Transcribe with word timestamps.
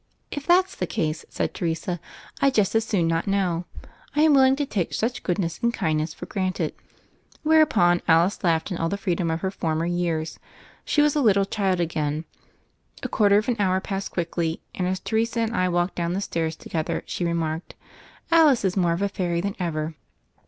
"If 0.31 0.47
that's 0.47 0.73
the 0.75 0.87
case," 0.87 1.25
said 1.29 1.53
Teresa, 1.53 1.99
"Fd 2.41 2.53
just 2.55 2.73
as 2.73 2.83
soon 2.83 3.07
not 3.07 3.27
know. 3.27 3.65
I 4.15 4.23
am 4.23 4.33
willing 4.33 4.55
to 4.55 4.65
take 4.65 4.95
such 4.95 5.21
goodness 5.21 5.59
and 5.61 5.71
kindness 5.71 6.11
for 6.11 6.25
granted." 6.25 6.73
Whereupon 7.43 8.01
Alice 8.07 8.43
laughed 8.43 8.71
in 8.71 8.77
all 8.79 8.89
the 8.89 8.97
freedom 8.97 9.29
of 9.29 9.41
her 9.41 9.51
former 9.51 9.85
years. 9.85 10.39
She 10.85 11.03
was 11.03 11.15
a 11.15 11.21
little 11.21 11.45
child 11.45 11.79
again. 11.79 12.25
A 13.03 13.07
quarter 13.09 13.37
of 13.37 13.47
an 13.47 13.57
hour 13.59 13.79
passed 13.79 14.09
quickly, 14.09 14.63
and 14.73 14.87
as 14.87 14.99
Teresa 14.99 15.41
and 15.41 15.55
I 15.55 15.69
walked 15.69 15.93
down 15.97 16.13
the 16.13 16.21
stairs 16.21 16.55
to 16.55 16.69
gether 16.69 17.03
she 17.05 17.23
remarked: 17.23 17.75
"Alice 18.31 18.65
is 18.65 18.75
more 18.75 18.93
of 18.93 19.03
a 19.03 19.07
fairy 19.09 19.39
than 19.39 19.55
ever." 19.59 19.93